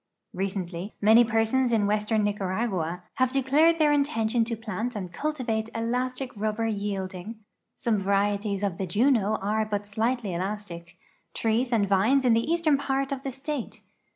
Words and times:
Ivecently, 0.35 0.93
many 0.99 1.23
persons 1.23 1.71
in 1.71 1.85
western 1.85 2.23
Niearagua 2.23 3.03
liave 3.19 3.31
declared 3.31 3.77
tiieir 3.77 3.93
intention 3.93 4.43
to 4.45 4.55
plant 4.57 4.95
and 4.95 5.13
cultivate 5.13 5.69
elastic 5.75 6.33
ruhher 6.33 6.65
yielding 6.65 7.35
(some 7.75 7.99
varieties 7.99 8.63
of 8.63 8.79
the 8.79 8.87
j«no 8.87 9.35
are 9.35 9.63
but 9.63 9.85
slightly 9.85 10.33
elastic) 10.33 10.97
trees 11.35 11.71
and 11.71 11.87
vines 11.87 12.25
in 12.25 12.33
the 12.33 12.51
eastern 12.51 12.79
part 12.79 13.11
of 13.11 13.21
the 13.21 13.31
state. 13.31 13.83